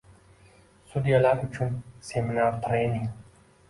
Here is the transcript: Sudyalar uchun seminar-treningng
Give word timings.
Sudyalar 0.93 1.45
uchun 1.51 1.79
seminar-treningng 2.11 3.11